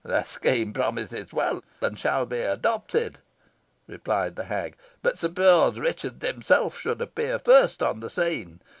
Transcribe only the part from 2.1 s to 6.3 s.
be adopted," replied the hag; "but suppose Richard